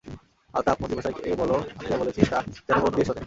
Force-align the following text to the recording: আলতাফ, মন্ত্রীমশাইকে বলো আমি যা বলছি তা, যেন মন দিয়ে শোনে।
আলতাফ, 0.53 0.77
মন্ত্রীমশাইকে 0.81 1.21
বলো 1.35 1.55
আমি 1.71 1.85
যা 1.89 1.95
বলছি 1.97 2.21
তা, 2.31 2.39
যেন 2.67 2.77
মন 2.83 2.91
দিয়ে 2.95 3.05
শোনে। 3.05 3.19